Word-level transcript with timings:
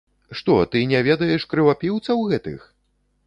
Што, 0.37 0.53
ты 0.75 0.81
не 0.91 1.01
ведаеш 1.09 1.45
крывапіўцаў 1.53 2.25
гэтых? 2.31 2.67